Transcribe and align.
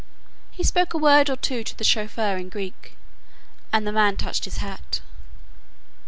He 0.49 0.63
spoke 0.63 0.95
a 0.95 0.97
word 0.97 1.29
or 1.29 1.35
two 1.35 1.63
to 1.63 1.77
the 1.77 1.83
chauffeur 1.83 2.35
in 2.35 2.49
Greek, 2.49 2.97
and 3.71 3.85
the 3.85 3.91
man 3.91 4.17
touched 4.17 4.45
his 4.45 4.57
hat. 4.57 4.99